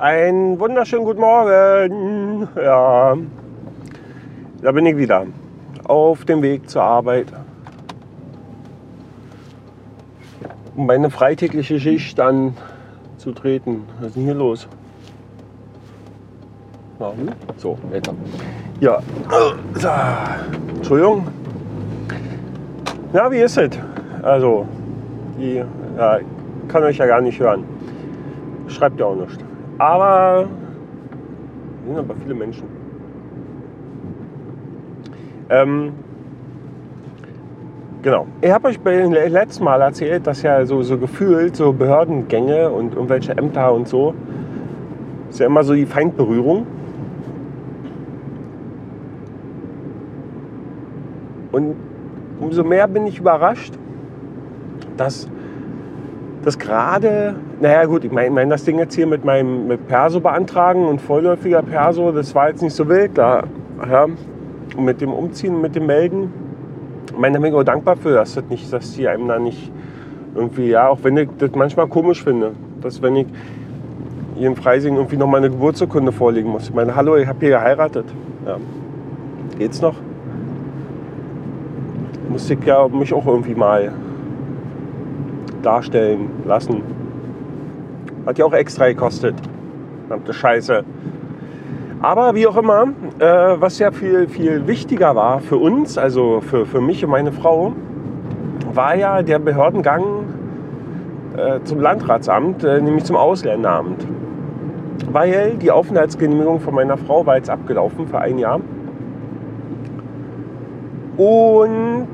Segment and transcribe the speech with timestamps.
[0.00, 2.48] Einen wunderschönen guten Morgen.
[2.56, 3.18] Ja,
[4.62, 5.26] da bin ich wieder
[5.84, 7.26] auf dem Weg zur Arbeit.
[10.74, 13.82] Um meine freitägliche Schicht anzutreten.
[13.98, 14.66] Was ist denn hier los?
[16.98, 17.28] Na, hm?
[17.58, 18.14] So, weiter.
[18.80, 19.00] Ja,
[19.74, 19.88] so.
[20.76, 21.26] Entschuldigung.
[23.12, 23.78] Ja, wie ist es?
[24.22, 24.66] Also,
[25.38, 25.62] die
[25.98, 26.20] ja,
[26.68, 27.64] kann euch ja gar nicht hören.
[28.66, 29.49] Schreibt ja auch nicht.
[29.80, 30.46] Aber
[31.86, 32.64] sind aber viele Menschen.
[35.48, 35.92] Ähm,
[38.02, 38.26] genau.
[38.42, 42.92] Ich habe euch beim letzten Mal erzählt, dass ja so, so gefühlt so Behördengänge und
[42.92, 44.12] irgendwelche Ämter und so
[45.30, 46.66] ist ja immer so die Feindberührung.
[51.52, 51.74] Und
[52.38, 53.72] umso mehr bin ich überrascht,
[54.98, 55.26] dass
[56.42, 60.20] das gerade, naja gut, ich meine, mein, das Ding jetzt hier mit meinem mit Perso
[60.20, 63.44] beantragen und vorläufiger Perso, das war jetzt nicht so wild, da,
[63.88, 66.32] ja, und mit dem Umziehen, mit dem Melden,
[67.06, 69.38] ich meine, da bin ich auch dankbar für, dass das nicht, dass die einem da
[69.38, 69.70] nicht
[70.34, 73.26] irgendwie, ja, auch wenn ich das manchmal komisch finde, dass wenn ich
[74.36, 76.68] hier in Freising irgendwie noch mal eine Geburtsurkunde vorlegen muss.
[76.68, 78.06] Ich meine, hallo, ich habe hier geheiratet.
[78.46, 78.56] Ja.
[79.58, 79.96] Geht's noch?
[82.30, 83.92] Musste ich ja mich auch irgendwie mal
[85.62, 86.82] darstellen lassen.
[88.26, 89.34] Hat ja auch extra gekostet.
[90.06, 90.84] Verdammte Scheiße.
[92.02, 93.24] Aber wie auch immer, äh,
[93.60, 97.74] was ja viel, viel wichtiger war für uns, also für, für mich und meine Frau,
[98.72, 100.02] war ja der Behördengang
[101.36, 104.06] äh, zum Landratsamt, äh, nämlich zum Ausländeramt.
[105.12, 108.60] Weil die Aufenthaltsgenehmigung von meiner Frau war jetzt abgelaufen für ein Jahr.
[111.16, 112.08] Und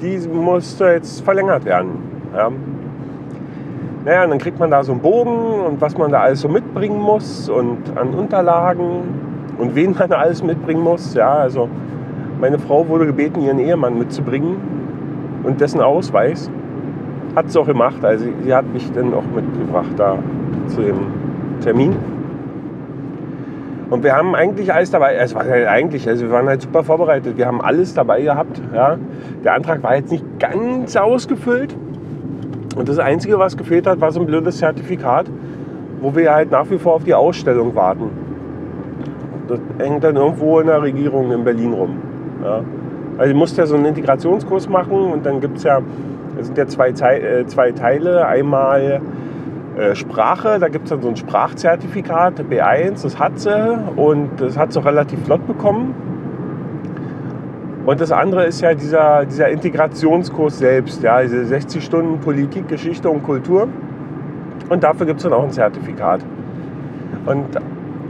[0.00, 2.07] die musste jetzt verlängert werden.
[2.34, 2.50] Ja.
[4.04, 6.48] Naja, und dann kriegt man da so einen Bogen und was man da alles so
[6.48, 9.02] mitbringen muss und an Unterlagen
[9.58, 11.14] und wen man alles mitbringen muss.
[11.14, 11.68] Ja, also
[12.40, 14.56] meine Frau wurde gebeten, ihren Ehemann mitzubringen
[15.42, 16.50] und dessen Ausweis.
[17.36, 18.04] Hat sie auch gemacht.
[18.04, 20.16] Also sie hat mich dann auch mitgebracht da
[20.68, 20.98] zu dem
[21.60, 21.96] Termin.
[23.90, 26.84] Und wir haben eigentlich alles dabei, es war halt eigentlich, also wir waren halt super
[26.84, 27.38] vorbereitet.
[27.38, 28.60] Wir haben alles dabei gehabt.
[28.74, 28.98] Ja.
[29.44, 31.74] Der Antrag war jetzt nicht ganz ausgefüllt.
[32.78, 35.26] Und das Einzige, was gefehlt hat, war so ein blödes Zertifikat,
[36.00, 38.08] wo wir halt nach wie vor auf die Ausstellung warten.
[39.48, 41.96] Das hängt dann irgendwo in der Regierung in Berlin rum.
[42.44, 42.62] Ja.
[43.18, 45.80] Also ich musste ja so einen Integrationskurs machen und dann gibt es ja,
[46.38, 48.24] es sind ja zwei, äh, zwei Teile.
[48.28, 49.00] Einmal
[49.76, 54.56] äh, Sprache, da gibt es dann so ein Sprachzertifikat, B1, das hat sie und das
[54.56, 55.96] hat sie auch relativ flott bekommen.
[57.88, 63.08] Und das andere ist ja dieser, dieser Integrationskurs selbst, ja, diese 60 Stunden Politik, Geschichte
[63.08, 63.66] und Kultur.
[64.68, 66.20] Und dafür gibt es dann auch ein Zertifikat.
[67.24, 67.46] Und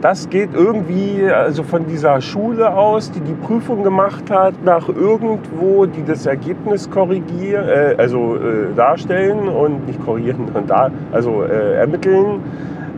[0.01, 5.87] das geht irgendwie also von dieser Schule aus, die die Prüfung gemacht hat, nach irgendwo,
[5.87, 12.41] die das Ergebnis korrigieren, äh, also äh, darstellen und nicht korrigieren, da, also äh, ermitteln,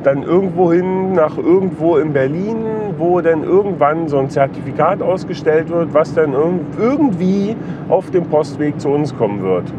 [0.02, 2.56] dann irgendwo hin nach irgendwo in Berlin,
[2.98, 6.34] wo dann irgendwann so ein Zertifikat ausgestellt wird, was dann
[6.78, 7.56] irgendwie
[7.88, 9.72] auf dem Postweg zu uns kommen wird.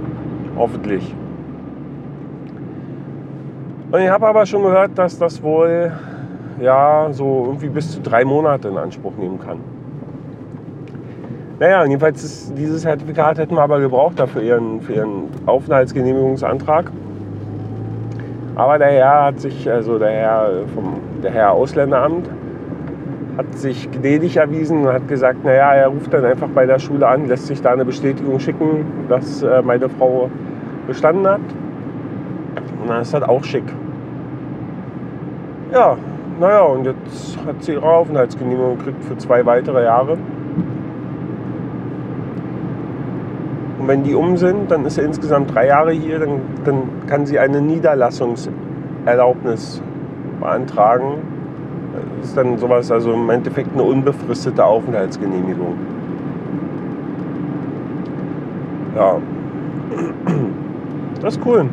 [0.58, 1.16] Hoffentlich.
[3.92, 5.92] Und ich habe aber schon gehört, dass das wohl
[6.62, 9.60] ja, so irgendwie bis zu drei Monate in Anspruch nehmen kann.
[11.60, 16.92] Naja, jedenfalls ist, dieses Zertifikat hätten wir aber gebraucht dafür ihren, für ihren Aufenthaltsgenehmigungsantrag.
[18.56, 22.30] Aber der Herr hat sich, also der Herr vom der Herr Ausländeramt,
[23.38, 27.08] hat sich gnädig erwiesen und hat gesagt, naja, er ruft dann einfach bei der Schule
[27.08, 30.30] an, lässt sich da eine Bestätigung schicken, dass äh, meine Frau
[30.88, 31.40] bestanden hat.
[32.82, 33.64] Und dann ist das auch schick.
[35.72, 35.96] Ja,
[36.40, 40.18] naja, und jetzt hat sie ihre Aufenthaltsgenehmigung gekriegt für zwei weitere Jahre.
[43.92, 47.38] Wenn die um sind, dann ist sie insgesamt drei Jahre hier, dann, dann kann sie
[47.38, 49.82] eine Niederlassungserlaubnis
[50.40, 51.16] beantragen.
[52.22, 55.76] Das ist dann sowas, also im Endeffekt eine unbefristete Aufenthaltsgenehmigung.
[58.96, 59.18] Ja,
[61.22, 61.66] das ist cool.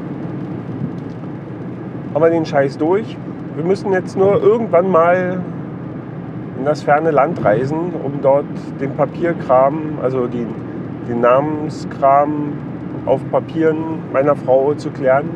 [2.15, 3.17] Haben wir den Scheiß durch.
[3.55, 5.41] Wir müssen jetzt nur irgendwann mal
[6.59, 8.45] in das ferne Land reisen, um dort
[8.81, 10.49] den Papierkram, also den,
[11.09, 12.53] den Namenskram
[13.07, 13.77] auf Papieren
[14.13, 15.29] meiner Frau zu klären.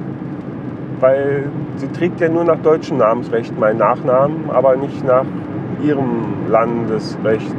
[1.00, 1.44] Weil
[1.76, 5.24] sie trägt ja nur nach deutschem Namensrecht meinen Nachnamen, aber nicht nach
[5.82, 7.56] ihrem Landesrecht.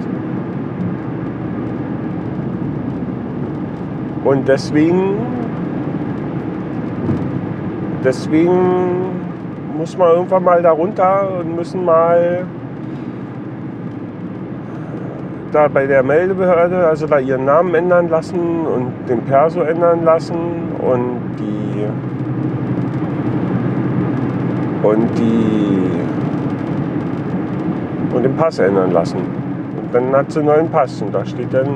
[4.24, 5.18] Und deswegen,
[8.04, 9.04] deswegen
[9.78, 12.46] muss man irgendwann mal da runter und müssen mal
[15.54, 20.36] da bei der Meldebehörde, also da ihren Namen ändern lassen und den Perso ändern lassen
[20.82, 21.86] und die
[24.86, 25.92] und die
[28.16, 29.18] und den Pass ändern lassen.
[29.18, 31.68] Und dann hat sie einen neuen Pass und da steht dann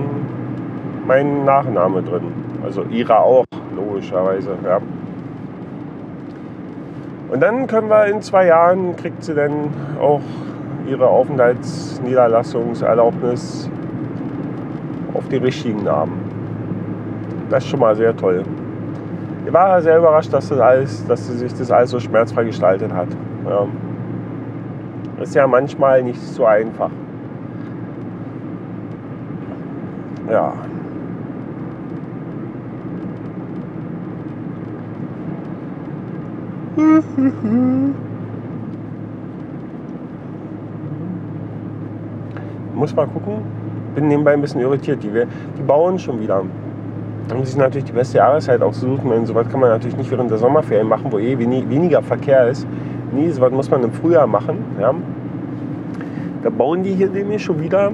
[1.06, 2.32] mein Nachname drin.
[2.64, 3.46] Also ihrer auch,
[3.76, 4.80] logischerweise, ja.
[7.30, 9.70] Und dann können wir in zwei Jahren, kriegt sie dann
[10.02, 10.22] auch
[10.88, 13.70] ihre Aufenthaltsniederlassungserlaubnis
[15.14, 16.20] auf die richtigen Namen.
[17.50, 18.44] Das ist schon mal sehr toll.
[19.46, 22.92] Ich war sehr überrascht, dass, das alles, dass sie sich das alles so schmerzfrei gestaltet
[22.94, 23.08] hat.
[23.48, 23.68] Ja.
[25.22, 26.90] Ist ja manchmal nicht so einfach.
[30.30, 30.54] Ja.
[42.78, 43.42] Muss mal gucken.
[43.96, 45.02] Bin nebenbei ein bisschen irritiert.
[45.02, 46.44] Die, die bauen schon wieder.
[47.30, 49.04] Haben sich natürlich die beste Jahreszeit ausgesucht.
[49.04, 52.48] Und sowas kann man natürlich nicht während der Sommerferien machen, wo eh wenig, weniger Verkehr
[52.48, 52.68] ist.
[53.12, 54.60] Nee, sowas muss man im Frühjahr machen.
[54.80, 54.94] Ja.
[56.44, 57.92] Da bauen die hier nämlich schon wieder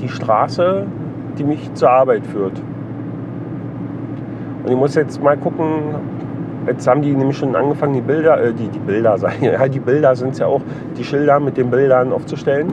[0.00, 0.86] die Straße,
[1.38, 2.60] die mich zur Arbeit führt.
[4.64, 5.94] Und ich muss jetzt mal gucken,
[6.66, 10.16] Jetzt haben die nämlich schon angefangen, die Bilder, äh, die, die Bilder, ja, die Bilder
[10.16, 10.62] sind es ja auch,
[10.96, 12.72] die Schilder mit den Bildern aufzustellen,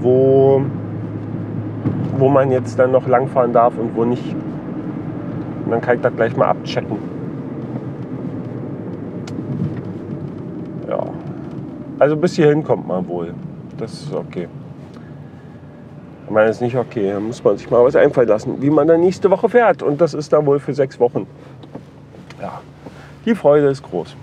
[0.00, 0.62] wo,
[2.16, 4.34] wo man jetzt dann noch langfahren darf und wo nicht.
[5.64, 6.96] Und dann kann ich das gleich mal abchecken.
[10.88, 11.00] Ja.
[11.98, 13.34] Also bis hierhin kommt man wohl.
[13.76, 14.48] Das ist okay.
[16.26, 17.12] Ich meine, das ist nicht okay.
[17.12, 19.82] Da muss man sich mal was einfallen lassen, wie man dann nächste Woche fährt.
[19.82, 21.26] Und das ist dann wohl für sechs Wochen
[22.40, 22.60] ja,
[23.24, 24.16] die Freude ist groß.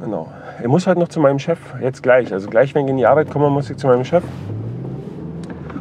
[0.00, 0.28] Genau.
[0.62, 2.32] Ich muss halt noch zu meinem Chef, jetzt gleich.
[2.32, 4.22] Also gleich, wenn ich in die Arbeit komme, muss ich zu meinem Chef.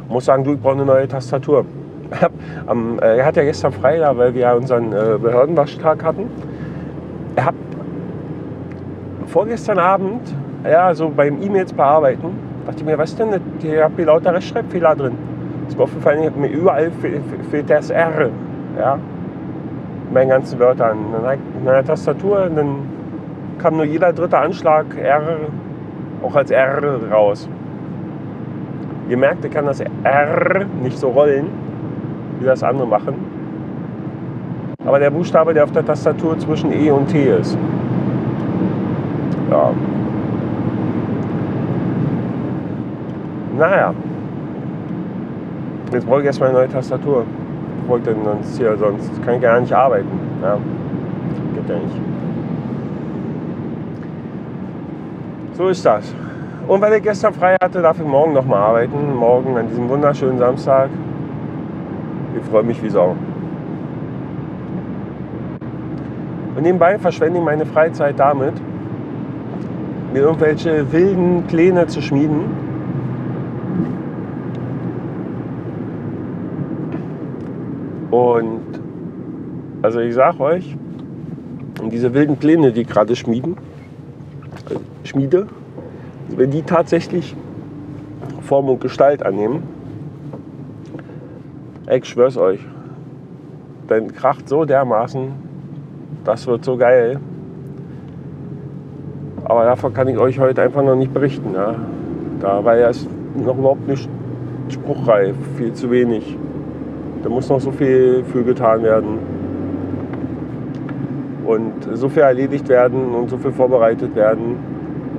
[0.06, 1.66] Ich muss sagen, du, ich brauche eine neue Tastatur.
[3.02, 6.30] Äh, er hat ja gestern frei, da, weil wir ja unseren äh, Behördenwaschtag hatten.
[7.36, 7.56] Er hat
[9.26, 10.22] vorgestern Abend,
[10.64, 13.30] ja, so beim E-Mails bearbeiten, dachte ich mir, was denn,
[13.60, 15.14] ich habe hier lauter Rechtschreibfehler drin.
[15.66, 16.92] Das mir aufgefallen, mir überall
[17.50, 18.30] fehlt das R
[18.78, 19.00] ja,
[20.14, 20.98] meinen ganzen Wörtern.
[21.12, 22.99] Dann in meiner Tastatur, dann
[23.60, 25.22] kam nur jeder dritte Anschlag R
[26.24, 27.48] auch als R raus.
[29.10, 31.48] Ihr merkt, ich kann das R nicht so rollen,
[32.40, 33.16] wie das andere machen.
[34.86, 37.58] Aber der Buchstabe, der auf der Tastatur zwischen E und T ist.
[39.50, 39.72] Ja.
[43.58, 43.94] Naja.
[45.92, 47.26] Jetzt brauche ich erstmal eine neue Tastatur
[47.90, 50.08] wollte sonst hier, sonst kann ich gar nicht arbeiten.
[50.42, 50.58] Ja,
[51.56, 52.19] geht ja nicht.
[55.60, 56.16] So ist das.
[56.70, 59.14] Und weil ich gestern frei hatte, darf ich morgen noch mal arbeiten.
[59.14, 60.90] Morgen an diesem wunderschönen Samstag.
[62.38, 63.14] Ich freue mich wie Sau.
[66.56, 68.54] Und nebenbei verschwende ich meine Freizeit damit,
[70.14, 72.46] mir irgendwelche wilden Pläne zu schmieden,
[78.12, 78.62] Und
[79.82, 80.78] also ich sage euch,
[81.92, 83.58] diese wilden Pläne, die gerade schmieden,
[85.04, 85.48] schmiede,
[86.36, 87.36] wenn die tatsächlich
[88.42, 89.64] Form und Gestalt annehmen,
[91.92, 92.60] ich schwör's euch,
[93.88, 95.32] dann kracht so dermaßen,
[96.24, 97.20] das wird so geil.
[99.44, 101.54] Aber davon kann ich euch heute einfach noch nicht berichten.
[101.56, 101.76] Ja.
[102.40, 102.92] Da war ja
[103.36, 104.08] noch überhaupt nicht
[104.70, 106.38] spruchreif, viel zu wenig.
[107.24, 109.39] Da muss noch so viel für getan werden
[111.50, 114.56] und so viel erledigt werden und so viel vorbereitet werden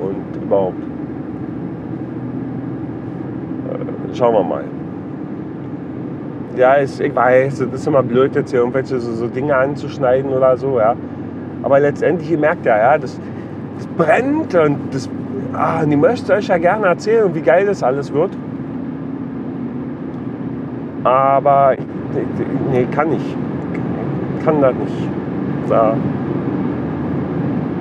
[0.01, 0.81] und überhaupt.
[3.69, 4.65] Äh, schauen wir mal.
[6.57, 10.31] Ja, ich, ich weiß, das ist immer blöd, jetzt hier irgendwelche so, so Dinge anzuschneiden
[10.31, 10.95] oder so, ja.
[11.65, 13.19] Aber letztendlich, ihr merkt ja, ja, das,
[13.77, 15.11] das brennt und das,
[15.53, 18.31] ah, und ich möchte euch ja gerne erzählen, wie geil das alles wird.
[21.03, 21.75] Aber
[22.71, 23.37] nee, kann nicht.
[24.45, 25.09] Kann das nicht.
[25.71, 25.95] Da,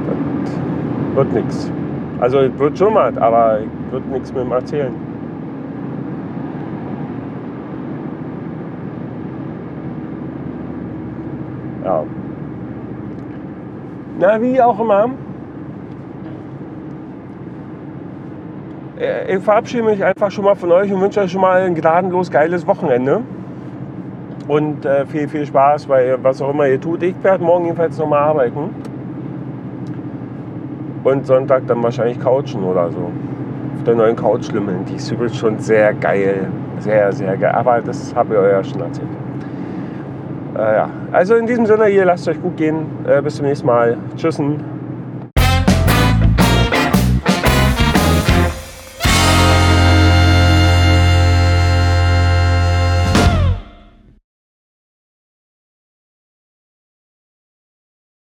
[0.05, 1.71] das wird nichts.
[2.19, 4.93] Also es wird schon mal, aber wird nichts mit dem erzählen.
[11.83, 12.03] Ja.
[14.19, 15.09] Na, wie auch immer.
[18.99, 21.73] Äh, ich verabschiede mich einfach schon mal von euch und wünsche euch schon mal ein
[21.73, 23.21] gnadenlos geiles Wochenende.
[24.47, 27.03] Und äh, viel, viel Spaß bei was auch immer ihr tut.
[27.03, 28.69] Ich werde morgen jedenfalls nochmal arbeiten.
[31.03, 33.11] Und Sonntag dann wahrscheinlich couchen oder so.
[33.77, 34.85] Auf der neuen Couch schlimmeln.
[34.85, 36.47] Die ist übrigens schon sehr geil.
[36.79, 37.51] Sehr, sehr geil.
[37.51, 39.07] Aber das habe ich euch ja schon erzählt.
[40.55, 40.89] Äh, ja.
[41.11, 42.85] Also in diesem Sinne, ihr lasst euch gut gehen.
[43.07, 43.97] Äh, bis zum nächsten Mal.
[44.15, 44.78] Tschüssen.